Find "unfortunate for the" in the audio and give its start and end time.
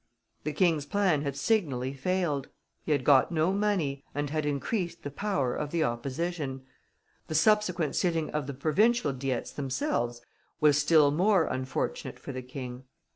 11.45-12.41